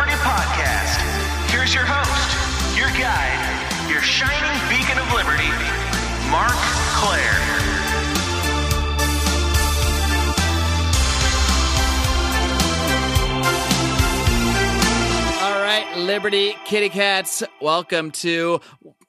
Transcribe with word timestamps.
Liberty 0.00 0.16
podcast. 0.22 0.96
Here's 1.50 1.74
your 1.74 1.84
host, 1.84 2.74
your 2.74 2.88
guide, 2.88 3.90
your 3.90 4.00
shining 4.00 4.56
beacon 4.70 4.98
of 4.98 5.12
liberty, 5.12 5.50
Marc 6.30 6.56
Clair. 6.96 7.36
All 15.42 15.60
right, 15.60 15.86
Liberty 15.98 16.56
Kitty 16.64 16.88
Cats, 16.88 17.42
welcome 17.60 18.10
to 18.12 18.62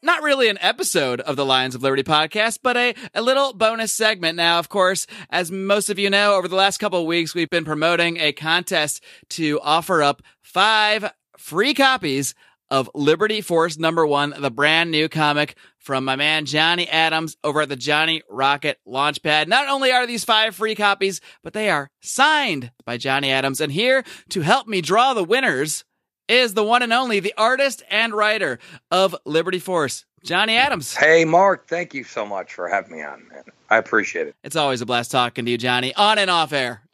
not 0.03 0.23
really 0.23 0.49
an 0.49 0.57
episode 0.61 1.21
of 1.21 1.35
the 1.35 1.45
Lions 1.45 1.75
of 1.75 1.83
Liberty 1.83 2.03
podcast, 2.03 2.59
but 2.63 2.75
a, 2.75 2.95
a 3.13 3.21
little 3.21 3.53
bonus 3.53 3.93
segment. 3.93 4.35
Now, 4.35 4.59
of 4.59 4.67
course, 4.67 5.05
as 5.29 5.51
most 5.51 5.89
of 5.89 5.99
you 5.99 6.09
know, 6.09 6.35
over 6.35 6.47
the 6.47 6.55
last 6.55 6.79
couple 6.79 6.99
of 6.99 7.05
weeks, 7.05 7.35
we've 7.35 7.49
been 7.49 7.65
promoting 7.65 8.17
a 8.17 8.33
contest 8.33 9.03
to 9.29 9.59
offer 9.61 10.01
up 10.01 10.21
five 10.51 11.11
free 11.37 11.73
copies 11.73 12.35
of 12.69 12.89
Liberty 12.93 13.41
Force 13.41 13.77
number 13.77 14.05
one, 14.05 14.33
the 14.37 14.51
brand 14.51 14.91
new 14.91 15.09
comic 15.09 15.55
from 15.77 16.05
my 16.05 16.15
man 16.15 16.45
Johnny 16.45 16.87
Adams 16.87 17.35
over 17.43 17.61
at 17.61 17.69
the 17.69 17.75
Johnny 17.75 18.21
Rocket 18.29 18.79
Launchpad. 18.87 19.47
Not 19.47 19.67
only 19.67 19.91
are 19.91 20.07
these 20.07 20.23
five 20.23 20.55
free 20.55 20.75
copies, 20.75 21.19
but 21.43 21.53
they 21.53 21.69
are 21.69 21.89
signed 22.01 22.71
by 22.85 22.97
Johnny 22.97 23.31
Adams. 23.31 23.59
And 23.59 23.71
here 23.71 24.03
to 24.29 24.41
help 24.41 24.67
me 24.67 24.81
draw 24.81 25.13
the 25.13 25.23
winners 25.23 25.83
is 26.27 26.53
the 26.53 26.63
one 26.63 26.81
and 26.81 26.93
only, 26.93 27.19
the 27.19 27.33
artist 27.37 27.83
and 27.89 28.13
writer 28.13 28.59
of 28.89 29.15
Liberty 29.25 29.59
Force, 29.59 30.05
Johnny 30.23 30.55
Adams. 30.55 30.95
Hey, 30.95 31.25
Mark, 31.25 31.67
thank 31.67 31.93
you 31.93 32.03
so 32.03 32.25
much 32.25 32.53
for 32.53 32.69
having 32.69 32.91
me 32.91 33.03
on, 33.03 33.27
man. 33.29 33.43
I 33.69 33.77
appreciate 33.77 34.27
it. 34.27 34.35
It's 34.43 34.55
always 34.55 34.81
a 34.81 34.85
blast 34.85 35.11
talking 35.11 35.45
to 35.45 35.51
you, 35.51 35.57
Johnny, 35.57 35.93
on 35.95 36.17
and 36.17 36.29
off 36.29 36.53
air. 36.53 36.83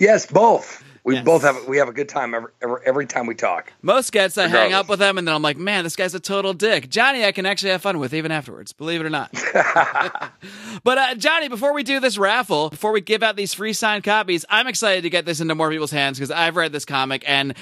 Yes, 0.00 0.26
both. 0.26 0.83
We 1.04 1.16
Yes. 1.16 1.24
both 1.24 1.42
have 1.42 1.66
we 1.68 1.76
have 1.76 1.88
a 1.88 1.92
good 1.92 2.08
time 2.08 2.32
every 2.34 2.50
every, 2.62 2.80
every 2.86 3.06
time 3.06 3.26
we 3.26 3.34
talk. 3.34 3.70
Most 3.82 4.10
guests, 4.10 4.38
I 4.38 4.48
hang 4.48 4.72
out 4.72 4.88
with 4.88 4.98
them, 5.00 5.18
and 5.18 5.28
then 5.28 5.34
I'm 5.34 5.42
like, 5.42 5.58
man, 5.58 5.84
this 5.84 5.96
guy's 5.96 6.14
a 6.14 6.20
total 6.20 6.54
dick. 6.54 6.88
Johnny, 6.88 7.24
I 7.26 7.32
can 7.32 7.44
actually 7.44 7.72
have 7.72 7.82
fun 7.82 7.98
with 7.98 8.14
even 8.14 8.32
afterwards, 8.32 8.72
believe 8.72 9.02
it 9.02 9.06
or 9.06 9.10
not. 9.10 9.30
but 10.82 10.98
uh, 10.98 11.14
Johnny, 11.16 11.48
before 11.48 11.74
we 11.74 11.82
do 11.82 12.00
this 12.00 12.16
raffle, 12.16 12.70
before 12.70 12.92
we 12.92 13.00
give 13.02 13.22
out 13.22 13.36
these 13.36 13.52
free 13.52 13.74
signed 13.74 14.02
copies, 14.04 14.44
I'm 14.48 14.66
excited 14.66 15.02
to 15.02 15.10
get 15.10 15.26
this 15.26 15.40
into 15.40 15.54
more 15.54 15.70
people's 15.70 15.90
hands 15.90 16.18
because 16.18 16.30
I've 16.30 16.56
read 16.56 16.72
this 16.72 16.84
comic 16.84 17.22
and. 17.26 17.54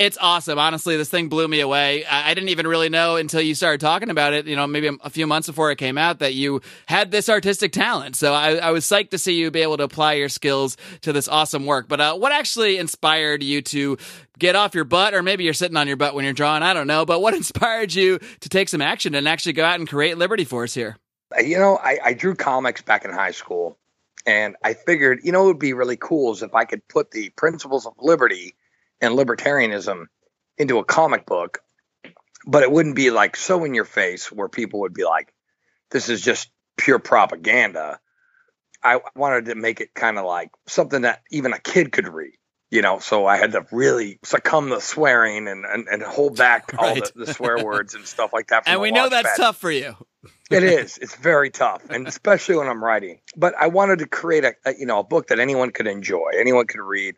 It's 0.00 0.16
awesome. 0.18 0.58
Honestly, 0.58 0.96
this 0.96 1.10
thing 1.10 1.28
blew 1.28 1.46
me 1.46 1.60
away. 1.60 2.06
I, 2.06 2.30
I 2.30 2.34
didn't 2.34 2.48
even 2.48 2.66
really 2.66 2.88
know 2.88 3.16
until 3.16 3.42
you 3.42 3.54
started 3.54 3.82
talking 3.82 4.08
about 4.08 4.32
it, 4.32 4.46
you 4.46 4.56
know, 4.56 4.66
maybe 4.66 4.86
a, 4.86 4.94
a 5.04 5.10
few 5.10 5.26
months 5.26 5.46
before 5.46 5.70
it 5.70 5.76
came 5.76 5.98
out 5.98 6.20
that 6.20 6.32
you 6.32 6.62
had 6.86 7.10
this 7.10 7.28
artistic 7.28 7.70
talent. 7.70 8.16
So 8.16 8.32
I, 8.32 8.54
I 8.54 8.70
was 8.70 8.86
psyched 8.86 9.10
to 9.10 9.18
see 9.18 9.34
you 9.34 9.50
be 9.50 9.60
able 9.60 9.76
to 9.76 9.82
apply 9.82 10.14
your 10.14 10.30
skills 10.30 10.78
to 11.02 11.12
this 11.12 11.28
awesome 11.28 11.66
work. 11.66 11.86
But 11.86 12.00
uh, 12.00 12.14
what 12.14 12.32
actually 12.32 12.78
inspired 12.78 13.42
you 13.42 13.60
to 13.60 13.98
get 14.38 14.56
off 14.56 14.74
your 14.74 14.84
butt, 14.84 15.12
or 15.12 15.22
maybe 15.22 15.44
you're 15.44 15.52
sitting 15.52 15.76
on 15.76 15.86
your 15.86 15.98
butt 15.98 16.14
when 16.14 16.24
you're 16.24 16.32
drawing? 16.32 16.62
I 16.62 16.72
don't 16.72 16.86
know. 16.86 17.04
But 17.04 17.20
what 17.20 17.34
inspired 17.40 17.92
you 17.92 18.20
to 18.40 18.48
take 18.48 18.70
some 18.70 18.80
action 18.80 19.14
and 19.14 19.28
actually 19.28 19.52
go 19.52 19.66
out 19.66 19.78
and 19.78 19.86
create 19.86 20.16
Liberty 20.16 20.44
Force 20.44 20.72
here? 20.72 20.96
You 21.38 21.58
know, 21.58 21.76
I, 21.76 21.98
I 22.02 22.14
drew 22.14 22.34
comics 22.34 22.80
back 22.80 23.04
in 23.04 23.12
high 23.12 23.32
school, 23.32 23.76
and 24.26 24.56
I 24.64 24.72
figured, 24.72 25.20
you 25.24 25.30
know, 25.32 25.42
it 25.42 25.48
would 25.48 25.58
be 25.58 25.74
really 25.74 25.98
cool 25.98 26.32
if 26.32 26.54
I 26.54 26.64
could 26.64 26.88
put 26.88 27.10
the 27.10 27.28
principles 27.36 27.84
of 27.84 27.92
liberty 27.98 28.54
and 29.00 29.14
libertarianism 29.18 30.06
into 30.58 30.78
a 30.78 30.84
comic 30.84 31.26
book, 31.26 31.60
but 32.46 32.62
it 32.62 32.70
wouldn't 32.70 32.96
be 32.96 33.10
like 33.10 33.36
so 33.36 33.64
in 33.64 33.74
your 33.74 33.84
face 33.84 34.30
where 34.32 34.48
people 34.48 34.80
would 34.80 34.94
be 34.94 35.04
like, 35.04 35.32
"This 35.90 36.08
is 36.08 36.20
just 36.22 36.50
pure 36.76 36.98
propaganda." 36.98 38.00
I 38.82 39.00
wanted 39.14 39.46
to 39.46 39.54
make 39.56 39.80
it 39.80 39.94
kind 39.94 40.18
of 40.18 40.24
like 40.24 40.50
something 40.66 41.02
that 41.02 41.22
even 41.30 41.52
a 41.52 41.58
kid 41.60 41.92
could 41.92 42.08
read. 42.08 42.34
You 42.70 42.82
know, 42.82 43.00
so 43.00 43.26
I 43.26 43.36
had 43.36 43.52
to 43.52 43.66
really 43.72 44.20
succumb 44.22 44.70
to 44.70 44.80
swearing 44.80 45.48
and, 45.48 45.64
and, 45.64 45.88
and 45.88 46.02
hold 46.02 46.36
back 46.36 46.72
all 46.78 46.94
Right. 46.94 47.02
the, 47.14 47.26
the 47.26 47.26
swear 47.32 47.58
words 47.58 47.94
and 47.96 48.06
stuff 48.06 48.32
like 48.32 48.48
that. 48.48 48.62
And 48.66 48.80
we 48.80 48.92
know 48.92 49.08
that's 49.08 49.28
Launchpad. 49.28 49.36
tough 49.36 49.56
for 49.58 49.72
you. 49.72 49.96
It 50.50 50.64
is. 50.64 50.98
It's 50.98 51.14
very 51.14 51.50
tough, 51.50 51.88
and 51.90 52.06
especially 52.08 52.56
when 52.56 52.68
I'm 52.68 52.82
writing. 52.82 53.20
But 53.36 53.54
I 53.58 53.68
wanted 53.68 54.00
to 54.00 54.06
create 54.06 54.44
a, 54.44 54.54
a 54.66 54.74
you 54.76 54.84
know 54.86 54.98
a 55.00 55.04
book 55.04 55.28
that 55.28 55.38
anyone 55.38 55.70
could 55.70 55.86
enjoy, 55.86 56.30
anyone 56.38 56.66
could 56.66 56.80
read, 56.80 57.14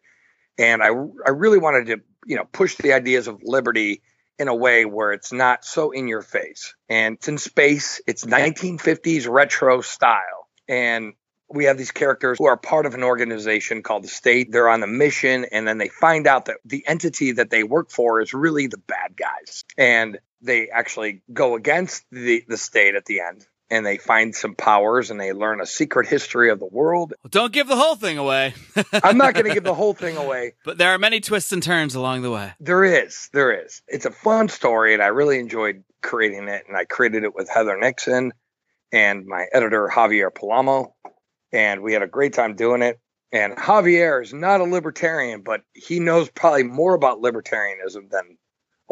and 0.59 0.83
I 0.83 0.89
I 0.89 1.31
really 1.31 1.59
wanted 1.59 1.87
to 1.87 2.01
you 2.27 2.37
know 2.37 2.45
push 2.45 2.77
the 2.77 2.93
ideas 2.93 3.29
of 3.29 3.41
liberty 3.43 4.03
in 4.39 4.49
a 4.49 4.55
way 4.55 4.85
where 4.85 5.13
it's 5.13 5.33
not 5.33 5.65
so 5.65 5.91
in 5.91 6.09
your 6.09 6.23
face, 6.23 6.75
and 6.89 7.17
it's 7.17 7.29
in 7.29 7.39
space. 7.39 8.01
It's 8.07 8.25
1950s 8.25 9.29
retro 9.29 9.81
style, 9.83 10.49
and 10.69 11.15
we 11.53 11.67
have 11.67 11.77
these 11.77 11.91
characters 11.91 12.39
who 12.39 12.47
are 12.47 12.57
part 12.57 12.87
of 12.87 12.95
an 12.95 13.03
organization 13.03 13.83
called 13.83 14.05
the 14.05 14.09
state. 14.09 14.51
They're 14.51 14.69
on 14.69 14.83
a 14.83 14.87
mission, 14.87 15.47
and 15.51 15.67
then 15.67 15.79
they 15.79 15.89
find 15.89 16.27
out 16.27 16.47
that 16.47 16.59
the 16.65 16.85
entity 16.87 17.33
that 17.33 17.51
they 17.51 17.63
work 17.63 17.91
for 17.91 18.21
is 18.21 18.33
really 18.33 18.67
the 18.67 18.79
bad 18.79 19.17
guys. 19.17 19.65
And 19.77 20.19
they 20.41 20.69
actually 20.71 21.23
go 21.33 21.55
against 21.55 22.05
the, 22.11 22.45
the 22.49 22.57
state 22.57 22.95
at 22.95 23.05
the 23.05 23.21
end. 23.21 23.47
And 23.73 23.87
they 23.87 23.97
find 23.97 24.35
some 24.35 24.55
powers 24.55 25.11
and 25.11 25.19
they 25.19 25.33
learn 25.33 25.63
a 25.63 25.67
secret 25.67 26.07
history 26.07 26.51
of 26.51 26.61
the 26.61 26.67
world. 26.67 27.15
Well, 27.23 27.31
don't 27.31 27.53
give 27.55 27.69
the 27.69 27.77
whole 27.77 27.97
thing 27.97 28.19
away. 28.19 28.53
I'm 28.93 29.17
not 29.17 29.33
going 29.33 29.47
to 29.47 29.55
give 29.55 29.65
the 29.65 29.73
whole 29.73 29.95
thing 29.95 30.19
away. 30.19 30.53
but 30.65 30.77
there 30.77 30.91
are 30.91 30.99
many 30.99 31.21
twists 31.21 31.53
and 31.53 31.63
turns 31.63 31.95
along 31.95 32.21
the 32.21 32.31
way. 32.31 32.53
There 32.61 32.85
is, 32.85 33.31
there 33.33 33.65
is. 33.65 33.81
It's 33.89 34.05
a 34.05 34.11
fun 34.11 34.51
story, 34.51 34.93
and 34.93 35.03
I 35.03 35.07
really 35.07 35.39
enjoyed 35.39 35.85
creating 36.03 36.49
it. 36.49 36.65
And 36.69 36.77
I 36.77 36.85
created 36.85 37.25
it 37.25 37.35
with 37.35 37.49
Heather 37.49 37.79
Nixon 37.79 38.33
and 38.93 39.25
my 39.25 39.47
editor 39.55 39.91
Javier 39.91 40.31
Palamo, 40.31 40.93
and 41.51 41.83
we 41.83 41.95
had 41.95 42.03
a 42.03 42.07
great 42.07 42.35
time 42.35 42.55
doing 42.55 42.83
it. 42.83 43.01
And 43.33 43.57
Javier 43.57 44.23
is 44.23 44.35
not 44.35 44.61
a 44.61 44.65
libertarian, 44.65 45.41
but 45.41 45.63
he 45.73 45.99
knows 45.99 46.29
probably 46.29 46.65
more 46.65 46.95
about 46.95 47.23
libertarianism 47.23 48.11
than 48.11 48.37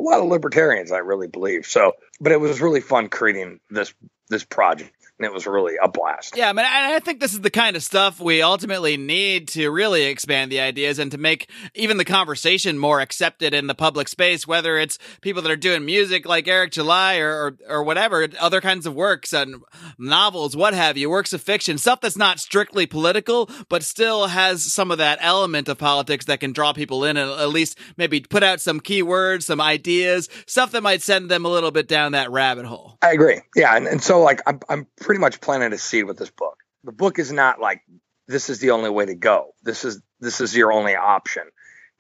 a 0.01 0.03
lot 0.03 0.21
of 0.21 0.27
libertarians, 0.27 0.93
I 0.93 0.99
really 0.99 1.29
believe. 1.29 1.67
So, 1.67 1.93
but 2.21 2.33
it 2.33 2.41
was 2.41 2.61
really 2.61 2.81
fun 2.81 3.09
creating 3.09 3.61
this 3.71 3.93
this 4.29 4.45
project, 4.45 4.93
and 5.21 5.27
it 5.27 5.35
was 5.35 5.47
really 5.47 5.75
a 5.83 5.87
blast. 5.87 6.35
Yeah, 6.35 6.49
I 6.49 6.53
mean, 6.55 6.65
I 6.67 6.99
think 7.01 7.21
this 7.21 7.35
is 7.35 7.43
the 7.43 7.51
kind 7.51 7.77
of 7.77 7.83
stuff 7.83 8.21
we 8.21 8.41
ultimately 8.41 8.97
need 8.97 9.49
to 9.49 9.71
really 9.71 10.05
expand 10.05 10.51
the 10.51 10.61
ideas 10.61 10.99
and 10.99 11.11
to 11.13 11.19
make 11.19 11.51
even 11.75 11.99
the 11.99 12.07
conversation 12.07 12.79
more 12.79 13.01
accepted 13.01 13.53
in 13.53 13.67
the 13.67 13.75
public 13.75 14.09
space, 14.09 14.47
whether 14.47 14.79
it's 14.79 14.99
people 15.21 15.43
that 15.43 15.53
are 15.53 15.57
doing 15.57 15.85
music 15.85 16.27
like 16.27 16.49
Eric 16.49 16.73
July 16.73 17.19
or, 17.19 17.29
or, 17.29 17.57
or 17.69 17.83
whatever, 17.83 18.27
other 18.41 18.63
kinds 18.63 18.87
of 18.87 18.95
works 18.95 19.35
and 19.35 19.57
novels, 19.99 20.57
what 20.57 20.73
have 20.73 20.97
you, 20.97 21.11
works 21.11 21.35
of 21.35 21.43
fiction, 21.43 21.77
stuff 21.77 22.01
that's 22.01 22.17
not 22.17 22.41
strictly 22.41 22.87
political, 22.87 23.51
but 23.69 23.83
still 23.83 24.29
has 24.29 24.73
some 24.73 24.91
of 24.91 24.97
that 24.97 25.19
element 25.21 25.69
of 25.69 25.77
politics 25.77 26.25
that 26.25 26.41
can 26.41 26.53
draw 26.53 26.73
people 26.73 27.05
in 27.05 27.19
and 27.19 27.31
at 27.31 27.51
least 27.51 27.79
maybe 27.99 28.21
put 28.21 28.43
out 28.43 28.63
some 28.63 28.81
keywords, 28.81 29.43
some 29.43 29.61
ideas, 29.61 30.31
stuff 30.47 30.71
that 30.71 30.83
might 30.83 31.03
send 31.03 31.31
them 31.31 31.45
a 31.45 31.49
little 31.49 31.71
bit 31.71 31.89
down 31.89 32.13
that 32.13 32.31
rabbit 32.31 32.65
hole. 32.65 32.97
I 33.03 33.13
agree. 33.13 33.43
Yeah, 33.55 33.77
and, 33.77 33.87
and 33.87 34.03
so 34.03 34.23
like 34.23 34.41
I'm 34.47 34.61
I'm 34.71 34.87
pretty 34.99 35.10
much 35.19 35.41
planting 35.41 35.73
a 35.73 35.79
seed 35.79 36.05
with 36.05 36.19
this 36.19 36.31
book. 36.31 36.59
The 36.85 36.93
book 36.93 37.19
is 37.19 37.33
not 37.33 37.61
like 37.61 37.83
this 38.27 38.49
is 38.49 38.61
the 38.61 38.71
only 38.71 38.91
way 38.91 39.07
to 39.07 39.15
go. 39.15 39.55
This 39.63 39.85
is 39.85 40.01
this 40.21 40.41
is 40.41 40.57
your 40.57 40.73
only 40.73 40.95
option. 40.95 41.45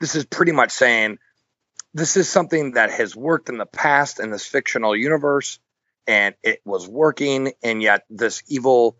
This 0.01 0.15
is 0.15 0.25
pretty 0.25 0.53
much 0.53 0.71
saying 0.71 1.19
this 1.93 2.17
is 2.17 2.29
something 2.29 2.73
that 2.73 2.91
has 2.91 3.17
worked 3.17 3.49
in 3.49 3.59
the 3.59 3.67
past 3.67 4.21
in 4.21 4.31
this 4.31 4.47
fictional 4.47 4.97
universe 4.97 5.59
and 6.07 6.35
it 6.43 6.61
was 6.65 6.89
working 6.89 7.53
and 7.63 7.83
yet 7.83 8.05
this 8.09 8.43
evil 8.49 8.97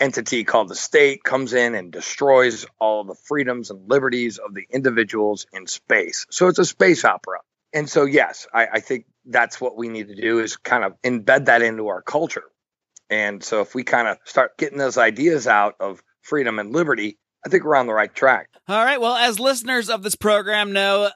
entity 0.00 0.44
called 0.44 0.68
the 0.68 0.74
state 0.74 1.22
comes 1.24 1.52
in 1.52 1.74
and 1.74 1.92
destroys 1.92 2.66
all 2.78 3.04
the 3.04 3.14
freedoms 3.14 3.70
and 3.70 3.88
liberties 3.88 4.38
of 4.38 4.54
the 4.54 4.66
individuals 4.70 5.46
in 5.52 5.66
space. 5.66 6.26
So 6.30 6.48
it's 6.48 6.58
a 6.58 6.64
space 6.64 7.04
opera. 7.04 7.38
And 7.72 7.88
so 7.88 8.04
yes, 8.04 8.46
I, 8.52 8.66
I 8.74 8.80
think 8.80 9.06
that's 9.24 9.60
what 9.60 9.76
we 9.76 9.88
need 9.88 10.08
to 10.08 10.14
do 10.14 10.40
is 10.40 10.56
kind 10.56 10.84
of 10.84 11.00
embed 11.02 11.46
that 11.46 11.62
into 11.62 11.88
our 11.88 12.02
culture. 12.02 12.44
And 13.10 13.42
so 13.42 13.60
if 13.60 13.74
we 13.74 13.84
kind 13.84 14.08
of 14.08 14.18
start 14.24 14.56
getting 14.58 14.78
those 14.78 14.98
ideas 14.98 15.46
out 15.46 15.74
of 15.80 16.02
freedom 16.22 16.58
and 16.58 16.72
liberty, 16.72 17.18
I 17.44 17.48
think 17.48 17.64
we're 17.64 17.76
on 17.76 17.86
the 17.86 17.92
right 17.92 18.14
track. 18.14 18.48
All 18.68 18.84
right. 18.84 19.00
Well, 19.00 19.14
as 19.14 19.38
listeners 19.38 19.90
of 19.90 20.02
this 20.02 20.14
program 20.14 20.72
know, 20.72 21.10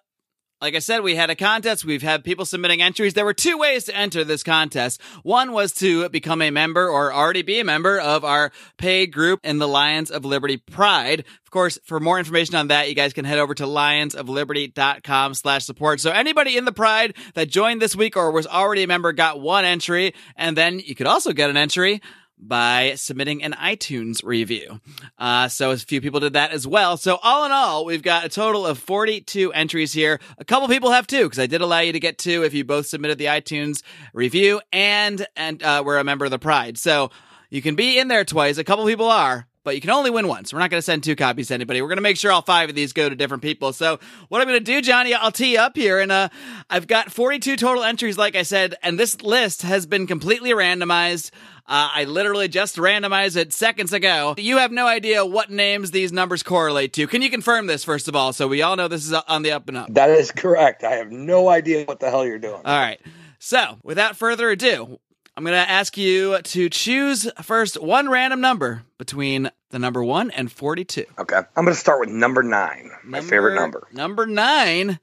like 0.60 0.74
I 0.74 0.80
said, 0.80 1.02
we 1.02 1.14
had 1.14 1.30
a 1.30 1.36
contest. 1.36 1.84
We've 1.84 2.02
had 2.02 2.24
people 2.24 2.44
submitting 2.44 2.82
entries. 2.82 3.14
There 3.14 3.24
were 3.24 3.34
two 3.34 3.58
ways 3.58 3.84
to 3.84 3.96
enter 3.96 4.24
this 4.24 4.42
contest. 4.42 5.00
One 5.22 5.52
was 5.52 5.72
to 5.74 6.08
become 6.08 6.42
a 6.42 6.50
member 6.50 6.88
or 6.88 7.12
already 7.12 7.42
be 7.42 7.60
a 7.60 7.64
member 7.64 8.00
of 8.00 8.24
our 8.24 8.50
paid 8.76 9.12
group 9.12 9.40
in 9.44 9.58
the 9.58 9.68
Lions 9.68 10.10
of 10.10 10.24
Liberty 10.24 10.56
Pride. 10.56 11.20
Of 11.44 11.50
course, 11.52 11.78
for 11.84 12.00
more 12.00 12.18
information 12.18 12.56
on 12.56 12.68
that, 12.68 12.88
you 12.88 12.94
guys 12.94 13.12
can 13.12 13.24
head 13.24 13.38
over 13.38 13.54
to 13.54 13.64
lionsofliberty.com 13.64 15.34
slash 15.34 15.64
support. 15.64 16.00
So 16.00 16.10
anybody 16.10 16.56
in 16.56 16.64
the 16.64 16.72
Pride 16.72 17.14
that 17.34 17.48
joined 17.48 17.80
this 17.80 17.94
week 17.94 18.16
or 18.16 18.32
was 18.32 18.46
already 18.46 18.82
a 18.82 18.88
member 18.88 19.12
got 19.12 19.40
one 19.40 19.64
entry. 19.64 20.12
And 20.36 20.56
then 20.56 20.80
you 20.80 20.96
could 20.96 21.06
also 21.06 21.32
get 21.32 21.50
an 21.50 21.56
entry 21.56 22.02
by 22.38 22.94
submitting 22.96 23.42
an 23.42 23.52
iTunes 23.52 24.22
review. 24.24 24.80
Uh, 25.18 25.48
so 25.48 25.70
a 25.70 25.76
few 25.76 26.00
people 26.00 26.20
did 26.20 26.34
that 26.34 26.52
as 26.52 26.66
well. 26.66 26.96
So 26.96 27.18
all 27.22 27.44
in 27.44 27.52
all, 27.52 27.84
we've 27.84 28.02
got 28.02 28.24
a 28.24 28.28
total 28.28 28.66
of 28.66 28.78
42 28.78 29.52
entries 29.52 29.92
here. 29.92 30.20
A 30.38 30.44
couple 30.44 30.68
people 30.68 30.90
have 30.90 31.06
two 31.06 31.24
because 31.24 31.38
I 31.38 31.46
did 31.46 31.60
allow 31.60 31.80
you 31.80 31.92
to 31.92 32.00
get 32.00 32.18
two 32.18 32.44
if 32.44 32.54
you 32.54 32.64
both 32.64 32.86
submitted 32.86 33.18
the 33.18 33.26
iTunes 33.26 33.82
review 34.12 34.60
and, 34.72 35.26
and, 35.36 35.62
uh, 35.62 35.82
were 35.84 35.98
a 35.98 36.04
member 36.04 36.24
of 36.24 36.30
the 36.30 36.38
Pride. 36.38 36.78
So 36.78 37.10
you 37.50 37.62
can 37.62 37.74
be 37.74 37.98
in 37.98 38.08
there 38.08 38.24
twice. 38.24 38.58
A 38.58 38.64
couple 38.64 38.86
people 38.86 39.10
are. 39.10 39.46
But 39.68 39.74
you 39.74 39.82
can 39.82 39.90
only 39.90 40.08
win 40.08 40.26
once. 40.28 40.50
We're 40.50 40.60
not 40.60 40.70
going 40.70 40.78
to 40.78 40.82
send 40.82 41.04
two 41.04 41.14
copies 41.14 41.48
to 41.48 41.54
anybody. 41.54 41.82
We're 41.82 41.88
going 41.88 41.98
to 41.98 42.02
make 42.02 42.16
sure 42.16 42.32
all 42.32 42.40
five 42.40 42.70
of 42.70 42.74
these 42.74 42.94
go 42.94 43.06
to 43.06 43.14
different 43.14 43.42
people. 43.42 43.74
So 43.74 44.00
what 44.30 44.40
I'm 44.40 44.48
going 44.48 44.58
to 44.58 44.64
do, 44.64 44.80
Johnny, 44.80 45.12
I'll 45.12 45.30
tee 45.30 45.58
up 45.58 45.76
here, 45.76 46.00
and 46.00 46.10
uh, 46.10 46.30
I've 46.70 46.86
got 46.86 47.12
42 47.12 47.56
total 47.56 47.84
entries, 47.84 48.16
like 48.16 48.34
I 48.34 48.44
said, 48.44 48.76
and 48.82 48.98
this 48.98 49.20
list 49.20 49.60
has 49.60 49.84
been 49.84 50.06
completely 50.06 50.52
randomized. 50.52 51.32
Uh, 51.66 51.90
I 51.94 52.04
literally 52.04 52.48
just 52.48 52.76
randomized 52.76 53.36
it 53.36 53.52
seconds 53.52 53.92
ago. 53.92 54.36
You 54.38 54.56
have 54.56 54.72
no 54.72 54.86
idea 54.86 55.26
what 55.26 55.50
names 55.50 55.90
these 55.90 56.12
numbers 56.12 56.42
correlate 56.42 56.94
to. 56.94 57.06
Can 57.06 57.20
you 57.20 57.28
confirm 57.28 57.66
this, 57.66 57.84
first 57.84 58.08
of 58.08 58.16
all, 58.16 58.32
so 58.32 58.48
we 58.48 58.62
all 58.62 58.74
know 58.74 58.88
this 58.88 59.04
is 59.04 59.12
on 59.12 59.42
the 59.42 59.52
up 59.52 59.68
and 59.68 59.76
up? 59.76 59.92
That 59.92 60.08
is 60.08 60.30
correct. 60.30 60.82
I 60.82 60.92
have 60.92 61.12
no 61.12 61.50
idea 61.50 61.84
what 61.84 62.00
the 62.00 62.08
hell 62.08 62.24
you're 62.24 62.38
doing. 62.38 62.62
All 62.64 62.80
right. 62.80 63.02
So, 63.38 63.76
without 63.82 64.16
further 64.16 64.48
ado, 64.48 64.98
I'm 65.38 65.44
going 65.44 65.54
to 65.54 65.70
ask 65.70 65.96
you 65.96 66.42
to 66.42 66.68
choose 66.68 67.30
first 67.42 67.80
one 67.80 68.08
random 68.08 68.40
number 68.40 68.82
between 68.98 69.52
the 69.70 69.78
number 69.78 70.02
1 70.02 70.32
and 70.32 70.50
42. 70.50 71.04
Okay. 71.16 71.36
I'm 71.36 71.64
going 71.64 71.68
to 71.68 71.74
start 71.76 72.00
with 72.00 72.08
number 72.08 72.42
nine, 72.42 72.90
my 73.04 73.20
favorite 73.20 73.54
number. 73.54 73.86
Number 73.92 74.26
9. 74.26 74.98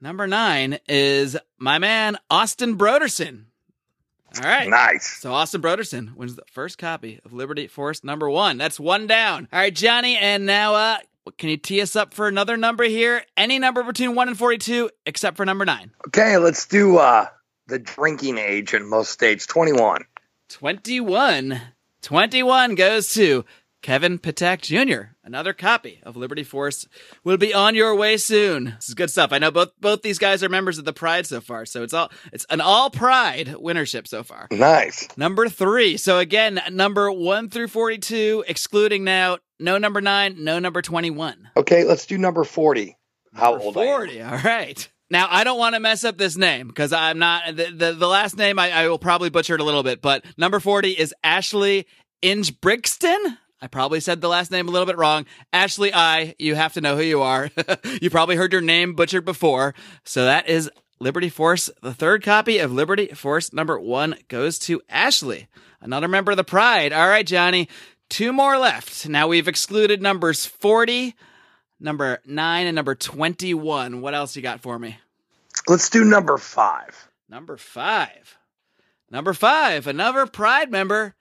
Number 0.00 0.26
9 0.26 0.78
is 0.88 1.36
my 1.58 1.78
man, 1.78 2.16
Austin 2.30 2.78
Broderson. 2.78 3.48
All 4.42 4.48
right. 4.48 4.66
Nice. 4.66 5.18
So 5.20 5.34
Austin 5.34 5.60
Broderson 5.60 6.14
wins 6.16 6.36
the 6.36 6.44
first 6.50 6.78
copy 6.78 7.20
of 7.26 7.34
Liberty 7.34 7.66
Force 7.66 8.02
number 8.02 8.30
one. 8.30 8.56
That's 8.56 8.80
one 8.80 9.06
down. 9.06 9.46
All 9.52 9.58
right, 9.58 9.74
Johnny, 9.74 10.16
and 10.16 10.46
now 10.46 10.74
uh 10.74 10.96
can 11.36 11.50
you 11.50 11.58
tee 11.58 11.82
us 11.82 11.96
up 11.96 12.14
for 12.14 12.28
another 12.28 12.56
number 12.56 12.84
here? 12.84 13.24
Any 13.36 13.58
number 13.58 13.82
between 13.82 14.14
one 14.14 14.28
and 14.28 14.38
forty-two, 14.38 14.88
except 15.04 15.36
for 15.36 15.44
number 15.44 15.66
nine. 15.66 15.90
Okay, 16.06 16.38
let's 16.38 16.66
do 16.66 16.96
uh 16.96 17.26
the 17.70 17.78
drinking 17.78 18.36
age 18.36 18.74
in 18.74 18.88
most 18.88 19.10
states, 19.10 19.46
21. 19.46 20.04
21. 20.48 21.60
21 22.02 22.74
goes 22.74 23.14
to 23.14 23.44
Kevin 23.82 24.18
Patak 24.18 24.60
Jr. 24.60 25.12
Another 25.24 25.52
copy 25.52 26.00
of 26.02 26.16
Liberty 26.16 26.42
Force 26.42 26.86
will 27.24 27.36
be 27.36 27.54
on 27.54 27.74
your 27.74 27.94
way 27.94 28.16
soon. 28.16 28.64
This 28.76 28.88
is 28.88 28.94
good 28.94 29.10
stuff. 29.10 29.32
I 29.32 29.38
know 29.38 29.50
both 29.50 29.70
both 29.80 30.02
these 30.02 30.18
guys 30.18 30.42
are 30.42 30.48
members 30.48 30.78
of 30.78 30.84
the 30.84 30.92
Pride 30.92 31.26
so 31.26 31.40
far, 31.40 31.64
so 31.64 31.82
it's 31.82 31.94
all 31.94 32.10
it's 32.32 32.44
an 32.50 32.60
all 32.60 32.90
Pride 32.90 33.46
winnership 33.46 34.06
so 34.08 34.22
far. 34.22 34.48
Nice. 34.50 35.08
Number 35.16 35.48
three. 35.48 35.96
So 35.96 36.18
again, 36.18 36.60
number 36.70 37.10
one 37.12 37.48
through 37.48 37.68
forty-two, 37.68 38.44
excluding 38.48 39.04
now 39.04 39.38
no 39.58 39.78
number 39.78 40.00
nine, 40.00 40.36
no 40.42 40.58
number 40.58 40.82
twenty-one. 40.82 41.50
Okay, 41.56 41.84
let's 41.84 42.06
do 42.06 42.18
number 42.18 42.44
40. 42.44 42.96
How 43.32 43.52
Number 43.52 43.64
old. 43.64 43.74
Forty. 43.74 44.20
All 44.20 44.38
right. 44.38 44.90
Now 45.10 45.26
I 45.28 45.44
don't 45.44 45.58
want 45.58 45.74
to 45.74 45.80
mess 45.80 46.04
up 46.04 46.16
this 46.18 46.36
name 46.36 46.68
because 46.68 46.92
I'm 46.92 47.18
not 47.18 47.56
the, 47.56 47.70
the 47.70 47.92
the 47.92 48.06
last 48.06 48.36
name 48.36 48.58
I, 48.58 48.70
I 48.70 48.88
will 48.88 48.98
probably 48.98 49.30
butcher 49.30 49.54
it 49.54 49.60
a 49.60 49.64
little 49.64 49.82
bit, 49.82 50.00
but 50.00 50.24
number 50.38 50.60
forty 50.60 50.90
is 50.90 51.14
Ashley 51.24 51.86
Ingebrigtsen. 52.22 53.38
I 53.62 53.66
probably 53.66 54.00
said 54.00 54.20
the 54.20 54.28
last 54.28 54.50
name 54.50 54.68
a 54.68 54.70
little 54.70 54.86
bit 54.86 54.96
wrong. 54.96 55.26
Ashley 55.52 55.92
I, 55.92 56.34
you 56.38 56.54
have 56.54 56.72
to 56.74 56.80
know 56.80 56.96
who 56.96 57.02
you 57.02 57.20
are. 57.20 57.50
you 58.00 58.08
probably 58.08 58.36
heard 58.36 58.52
your 58.52 58.62
name 58.62 58.94
butchered 58.94 59.24
before. 59.24 59.74
So 60.04 60.24
that 60.24 60.48
is 60.48 60.70
Liberty 60.98 61.28
Force. 61.28 61.68
The 61.82 61.92
third 61.92 62.22
copy 62.22 62.58
of 62.58 62.72
Liberty 62.72 63.08
Force 63.08 63.52
number 63.52 63.78
one 63.78 64.16
goes 64.28 64.58
to 64.60 64.80
Ashley, 64.88 65.48
another 65.80 66.08
member 66.08 66.30
of 66.30 66.36
the 66.36 66.44
Pride. 66.44 66.92
All 66.92 67.08
right, 67.08 67.26
Johnny. 67.26 67.68
Two 68.08 68.32
more 68.32 68.58
left. 68.58 69.08
Now 69.08 69.28
we've 69.28 69.46
excluded 69.46 70.02
numbers 70.02 70.44
40, 70.44 71.14
number 71.80 72.20
9, 72.24 72.66
and 72.66 72.76
number 72.76 72.94
21. 72.94 74.00
What 74.00 74.14
else 74.14 74.36
you 74.36 74.42
got 74.42 74.60
for 74.60 74.78
me? 74.78 74.98
Let's 75.66 75.90
do 75.90 76.04
number 76.04 76.38
five. 76.38 77.08
Number 77.28 77.56
5. 77.56 78.38
Number 79.10 79.32
5, 79.32 79.88
another 79.88 80.26
Pride 80.26 80.70
member, 80.70 81.14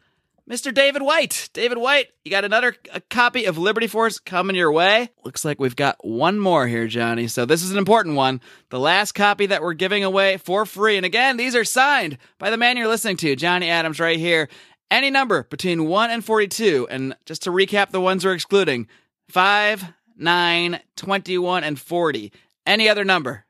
Mr. 0.50 0.72
David 0.72 1.02
White. 1.02 1.50
David 1.54 1.80
White, 1.80 2.08
you 2.24 2.30
got 2.30 2.46
another 2.46 2.76
a 2.94 3.02
copy 3.02 3.46
of 3.46 3.58
Liberty 3.58 3.88
Force 3.88 4.20
coming 4.20 4.56
your 4.56 4.72
way. 4.72 5.10
Looks 5.24 5.44
like 5.44 5.60
we've 5.60 5.76
got 5.76 6.04
one 6.06 6.40
more 6.40 6.68
here, 6.68 6.88
Johnny. 6.88 7.28
So 7.28 7.46
this 7.46 7.64
is 7.64 7.72
an 7.72 7.80
important 7.80 8.16
one. 8.16 8.42
The 8.70 8.80
last 8.80 9.14
copy 9.14 9.48
that 9.48 9.64
we're 9.64 9.74
giving 9.74 10.04
away 10.04 10.38
for 10.38 10.66
free. 10.66 10.98
And 10.98 11.06
again, 11.06 11.38
these 11.38 11.56
are 11.56 11.64
signed 11.64 12.20
by 12.38 12.52
the 12.52 12.58
man 12.58 12.78
you're 12.78 12.88
listening 12.88 13.18
to, 13.18 13.36
Johnny 13.36 13.70
Adams, 13.70 14.00
right 14.00 14.20
here. 14.20 14.50
Any 14.92 15.10
number 15.12 15.44
between 15.44 15.86
1 15.88 16.10
and 16.12 16.24
42. 16.24 16.88
And 16.90 17.16
just 17.26 17.44
to 17.44 17.52
recap 17.52 17.90
the 17.90 18.02
ones 18.02 18.24
we're 18.24 18.34
excluding 18.34 18.88
5, 19.30 19.84
9, 20.20 20.80
21, 20.96 21.64
and 21.64 21.80
40. 21.80 22.32
Any 22.66 22.90
other 22.90 23.04
number 23.04 23.46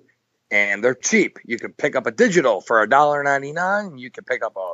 and 0.50 0.84
they're 0.84 0.96
cheap. 0.96 1.40
You 1.46 1.58
can 1.58 1.74
pick 1.74 1.96
up 1.96 2.08
a 2.08 2.12
digital 2.12 2.62
for 2.62 2.86
$1.99. 2.88 4.00
You 4.00 4.12
can 4.12 4.24
pick 4.24 4.44
up 4.44 4.56
a 4.56 4.74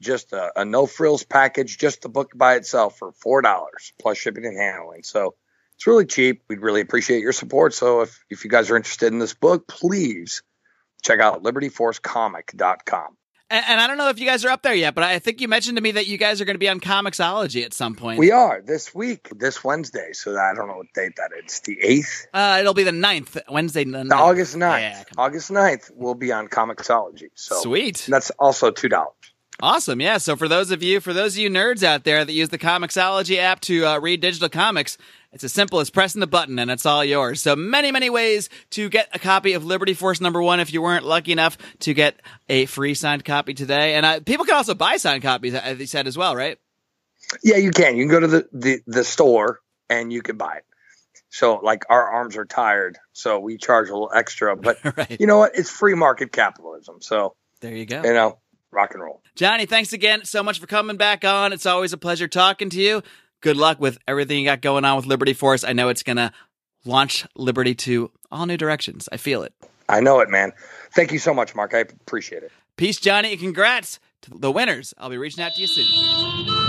just 0.00 0.32
a, 0.32 0.60
a 0.60 0.64
no 0.64 0.86
frills 0.86 1.24
package, 1.24 1.78
just 1.78 2.02
the 2.02 2.08
book 2.08 2.32
by 2.34 2.54
itself 2.54 2.98
for 2.98 3.12
four 3.12 3.42
dollars 3.42 3.92
plus 4.00 4.18
shipping 4.18 4.44
and 4.44 4.56
handling. 4.56 5.02
So 5.02 5.34
it's 5.76 5.86
really 5.86 6.06
cheap. 6.06 6.42
We'd 6.48 6.60
really 6.60 6.80
appreciate 6.80 7.20
your 7.20 7.32
support. 7.32 7.74
So 7.74 8.02
if 8.02 8.24
if 8.30 8.44
you 8.44 8.50
guys 8.50 8.70
are 8.70 8.76
interested 8.76 9.12
in 9.12 9.18
this 9.18 9.34
book, 9.34 9.66
please 9.68 10.42
check 11.02 11.20
out 11.20 11.42
libertyforcecomic.com. 11.42 13.16
And, 13.50 13.64
and 13.66 13.80
I 13.80 13.88
don't 13.88 13.98
know 13.98 14.08
if 14.10 14.20
you 14.20 14.26
guys 14.26 14.44
are 14.44 14.50
up 14.50 14.62
there 14.62 14.74
yet, 14.74 14.94
but 14.94 15.02
I 15.02 15.18
think 15.18 15.40
you 15.40 15.48
mentioned 15.48 15.76
to 15.76 15.82
me 15.82 15.90
that 15.92 16.06
you 16.06 16.18
guys 16.18 16.40
are 16.40 16.44
going 16.44 16.54
to 16.54 16.60
be 16.60 16.68
on 16.68 16.78
Comixology 16.78 17.64
at 17.64 17.74
some 17.74 17.96
point. 17.96 18.18
We 18.18 18.30
are 18.30 18.62
this 18.64 18.94
week, 18.94 19.28
this 19.36 19.64
Wednesday. 19.64 20.10
So 20.12 20.38
I 20.38 20.54
don't 20.54 20.68
know 20.68 20.76
what 20.76 20.92
date 20.94 21.16
that 21.16 21.30
is. 21.44 21.58
The 21.60 21.78
eighth, 21.82 22.28
uh, 22.32 22.58
it'll 22.60 22.74
be 22.74 22.84
the 22.84 22.92
9th, 22.92 23.40
Wednesday, 23.50 23.84
the 23.84 23.98
9th. 23.98 24.08
the 24.08 24.14
August 24.14 24.54
9th. 24.54 24.80
Yeah, 24.80 25.02
August 25.18 25.50
9th, 25.50 25.90
we'll 25.94 26.14
be 26.14 26.30
on 26.30 26.46
Comixology. 26.46 27.30
So 27.34 27.60
Sweet. 27.60 28.06
that's 28.08 28.30
also 28.38 28.70
two 28.70 28.88
dollars. 28.88 29.14
Awesome. 29.62 30.00
Yeah. 30.00 30.18
So 30.18 30.36
for 30.36 30.48
those 30.48 30.70
of 30.70 30.82
you, 30.82 31.00
for 31.00 31.12
those 31.12 31.34
of 31.34 31.38
you 31.38 31.50
nerds 31.50 31.82
out 31.82 32.04
there 32.04 32.24
that 32.24 32.32
use 32.32 32.48
the 32.48 32.58
Comixology 32.58 33.38
app 33.38 33.60
to 33.62 33.86
uh, 33.86 33.98
read 33.98 34.20
digital 34.20 34.48
comics, 34.48 34.96
it's 35.32 35.44
as 35.44 35.52
simple 35.52 35.80
as 35.80 35.90
pressing 35.90 36.20
the 36.20 36.26
button 36.26 36.58
and 36.58 36.70
it's 36.70 36.86
all 36.86 37.04
yours. 37.04 37.40
So 37.40 37.54
many, 37.54 37.92
many 37.92 38.10
ways 38.10 38.48
to 38.70 38.88
get 38.88 39.08
a 39.12 39.18
copy 39.18 39.52
of 39.52 39.64
Liberty 39.64 39.94
Force 39.94 40.20
number 40.20 40.42
one 40.42 40.60
if 40.60 40.72
you 40.72 40.82
weren't 40.82 41.04
lucky 41.04 41.32
enough 41.32 41.56
to 41.80 41.94
get 41.94 42.20
a 42.48 42.66
free 42.66 42.94
signed 42.94 43.24
copy 43.24 43.54
today. 43.54 43.94
And 43.94 44.04
uh, 44.06 44.20
people 44.20 44.44
can 44.44 44.56
also 44.56 44.74
buy 44.74 44.96
signed 44.96 45.22
copies, 45.22 45.54
as 45.54 45.78
you 45.78 45.86
said 45.86 46.06
as 46.06 46.16
well, 46.18 46.34
right? 46.34 46.58
Yeah, 47.44 47.56
you 47.58 47.70
can. 47.70 47.96
You 47.96 48.04
can 48.04 48.10
go 48.10 48.20
to 48.20 48.26
the, 48.26 48.48
the, 48.52 48.80
the 48.86 49.04
store 49.04 49.60
and 49.88 50.12
you 50.12 50.22
can 50.22 50.36
buy 50.36 50.56
it. 50.56 50.64
So 51.28 51.60
like 51.62 51.84
our 51.88 52.10
arms 52.10 52.36
are 52.36 52.44
tired, 52.44 52.98
so 53.12 53.38
we 53.38 53.56
charge 53.56 53.88
a 53.88 53.92
little 53.92 54.10
extra. 54.12 54.56
But 54.56 54.78
right. 54.96 55.16
you 55.20 55.28
know 55.28 55.38
what? 55.38 55.52
It's 55.54 55.70
free 55.70 55.94
market 55.94 56.32
capitalism. 56.32 56.96
So 57.00 57.36
There 57.60 57.72
you 57.72 57.86
go. 57.86 58.02
you 58.02 58.12
know, 58.12 58.38
rock 58.70 58.94
and 58.94 59.02
roll. 59.02 59.22
Johnny, 59.34 59.66
thanks 59.66 59.92
again 59.92 60.24
so 60.24 60.42
much 60.42 60.60
for 60.60 60.66
coming 60.66 60.96
back 60.96 61.24
on. 61.24 61.52
It's 61.52 61.66
always 61.66 61.92
a 61.92 61.98
pleasure 61.98 62.28
talking 62.28 62.70
to 62.70 62.80
you. 62.80 63.02
Good 63.40 63.56
luck 63.56 63.80
with 63.80 63.98
everything 64.06 64.38
you 64.38 64.44
got 64.44 64.60
going 64.60 64.84
on 64.84 64.96
with 64.96 65.06
Liberty 65.06 65.32
Force. 65.32 65.64
I 65.64 65.72
know 65.72 65.88
it's 65.88 66.02
going 66.02 66.16
to 66.16 66.32
launch 66.84 67.26
Liberty 67.34 67.74
to 67.74 68.10
all 68.30 68.46
new 68.46 68.56
directions. 68.56 69.08
I 69.10 69.16
feel 69.16 69.42
it. 69.42 69.54
I 69.88 70.00
know 70.00 70.20
it, 70.20 70.28
man. 70.28 70.52
Thank 70.94 71.12
you 71.12 71.18
so 71.18 71.34
much, 71.34 71.54
Mark. 71.54 71.74
I 71.74 71.78
appreciate 71.78 72.42
it. 72.42 72.52
Peace, 72.76 72.98
Johnny, 73.00 73.32
and 73.32 73.40
congrats 73.40 73.98
to 74.22 74.30
the 74.32 74.52
winners. 74.52 74.94
I'll 74.98 75.10
be 75.10 75.18
reaching 75.18 75.42
out 75.42 75.52
to 75.54 75.60
you 75.60 75.66
soon. 75.66 76.59